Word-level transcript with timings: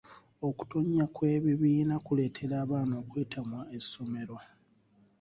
Okutonnya 0.47 1.05
kw'ebibiina 1.15 1.95
kuleetera 2.05 2.55
abaana 2.63 2.93
okwetamwa 3.01 3.59
essomero. 3.77 4.37